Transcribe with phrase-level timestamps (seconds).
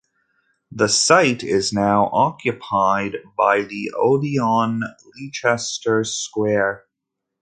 [0.71, 4.81] The site is now occupied by the Odeon
[5.43, 6.85] Leicester Square.